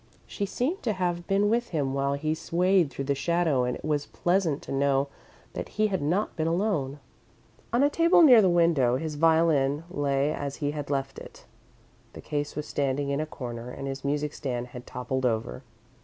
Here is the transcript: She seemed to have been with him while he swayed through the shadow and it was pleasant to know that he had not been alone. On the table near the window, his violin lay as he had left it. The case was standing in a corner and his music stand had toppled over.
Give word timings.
She 0.25 0.47
seemed 0.47 0.81
to 0.81 0.93
have 0.93 1.27
been 1.27 1.47
with 1.47 1.67
him 1.69 1.93
while 1.93 2.13
he 2.15 2.33
swayed 2.33 2.89
through 2.89 3.05
the 3.05 3.13
shadow 3.13 3.65
and 3.65 3.77
it 3.77 3.85
was 3.85 4.07
pleasant 4.07 4.63
to 4.63 4.71
know 4.71 5.09
that 5.53 5.69
he 5.77 5.89
had 5.89 6.01
not 6.01 6.35
been 6.35 6.47
alone. 6.47 6.99
On 7.71 7.81
the 7.81 7.89
table 7.91 8.23
near 8.23 8.41
the 8.41 8.49
window, 8.49 8.95
his 8.97 9.13
violin 9.13 9.83
lay 9.91 10.33
as 10.33 10.55
he 10.55 10.71
had 10.71 10.89
left 10.89 11.19
it. 11.19 11.45
The 12.13 12.21
case 12.21 12.55
was 12.55 12.65
standing 12.65 13.11
in 13.11 13.19
a 13.19 13.27
corner 13.27 13.69
and 13.69 13.87
his 13.87 14.03
music 14.03 14.33
stand 14.33 14.69
had 14.69 14.87
toppled 14.87 15.23
over. 15.23 15.61